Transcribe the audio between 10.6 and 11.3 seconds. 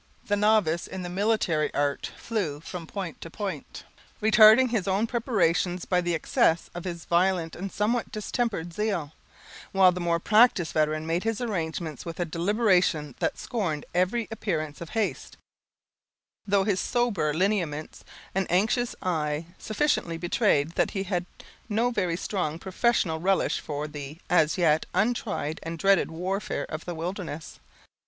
veteran made